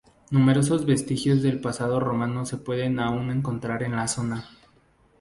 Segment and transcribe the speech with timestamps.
[0.31, 4.45] Numerosos vestigios del pasado romano se pueden aún encontrar en la zona.